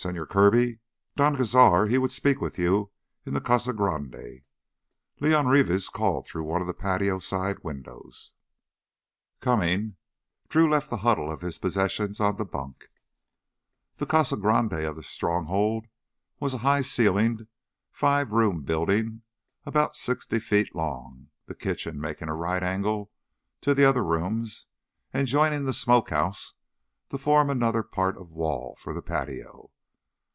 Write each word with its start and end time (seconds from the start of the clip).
"Señor 0.00 0.28
Kirby, 0.28 0.78
Don 1.16 1.34
Cazar—he 1.34 1.98
would 1.98 2.12
speak 2.12 2.40
with 2.40 2.56
you 2.56 2.92
in 3.26 3.34
the 3.34 3.40
Casa 3.40 3.72
Grande," 3.72 4.42
León 5.20 5.50
Rivas 5.50 5.88
called 5.88 6.24
through 6.24 6.44
one 6.44 6.60
of 6.60 6.68
the 6.68 6.72
patio 6.72 7.18
side 7.18 7.64
windows. 7.64 8.32
"Coming." 9.40 9.96
Drew 10.48 10.70
left 10.70 10.88
the 10.88 10.98
huddle 10.98 11.28
of 11.32 11.40
his 11.40 11.58
possessions 11.58 12.20
on 12.20 12.36
the 12.36 12.44
bunk. 12.44 12.90
The 13.96 14.06
Casa 14.06 14.36
Grande 14.36 14.74
of 14.86 14.94
the 14.94 15.02
Stronghold 15.02 15.88
was 16.38 16.54
a 16.54 16.58
high 16.58 16.82
ceilinged, 16.82 17.48
five 17.90 18.30
room 18.30 18.60
building 18.62 19.22
about 19.66 19.96
sixty 19.96 20.38
feet 20.38 20.76
long, 20.76 21.30
the 21.46 21.56
kitchen 21.56 22.00
making 22.00 22.28
a 22.28 22.36
right 22.36 22.62
angle 22.62 23.10
to 23.62 23.74
the 23.74 23.84
other 23.84 24.04
rooms 24.04 24.68
and 25.12 25.26
joining 25.26 25.64
the 25.64 25.72
smoke 25.72 26.10
house 26.10 26.54
to 27.08 27.18
form 27.18 27.48
part 27.48 27.50
of 27.50 27.56
another 27.56 28.22
wall 28.30 28.76
for 28.76 28.92
the 28.92 29.02
patio. 29.02 29.72